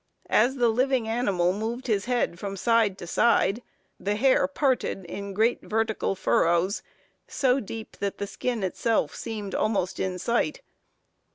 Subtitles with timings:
[0.31, 3.61] As the living animal moved his head from side to side,
[3.99, 6.81] the hair parted in great vertical furrows,
[7.27, 10.63] so deep that the skin itself seemed almost in sight.